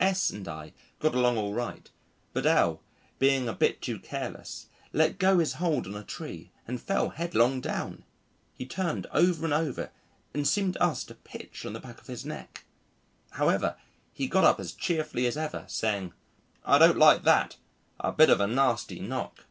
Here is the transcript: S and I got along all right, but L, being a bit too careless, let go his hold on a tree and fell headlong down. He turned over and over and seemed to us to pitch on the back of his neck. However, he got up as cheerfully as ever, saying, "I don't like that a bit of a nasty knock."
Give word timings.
S 0.00 0.30
and 0.30 0.46
I 0.46 0.74
got 1.00 1.12
along 1.16 1.38
all 1.38 1.52
right, 1.54 1.90
but 2.32 2.46
L, 2.46 2.84
being 3.18 3.48
a 3.48 3.52
bit 3.52 3.82
too 3.82 3.98
careless, 3.98 4.68
let 4.92 5.18
go 5.18 5.40
his 5.40 5.54
hold 5.54 5.88
on 5.88 5.96
a 5.96 6.04
tree 6.04 6.52
and 6.68 6.80
fell 6.80 7.08
headlong 7.08 7.60
down. 7.60 8.04
He 8.54 8.64
turned 8.64 9.08
over 9.10 9.44
and 9.44 9.52
over 9.52 9.90
and 10.32 10.46
seemed 10.46 10.74
to 10.74 10.82
us 10.84 11.02
to 11.02 11.16
pitch 11.16 11.66
on 11.66 11.72
the 11.72 11.80
back 11.80 12.00
of 12.00 12.06
his 12.06 12.24
neck. 12.24 12.64
However, 13.30 13.74
he 14.12 14.28
got 14.28 14.44
up 14.44 14.60
as 14.60 14.70
cheerfully 14.72 15.26
as 15.26 15.36
ever, 15.36 15.64
saying, 15.66 16.12
"I 16.64 16.78
don't 16.78 16.96
like 16.96 17.24
that 17.24 17.56
a 17.98 18.12
bit 18.12 18.30
of 18.30 18.40
a 18.40 18.46
nasty 18.46 19.00
knock." 19.00 19.46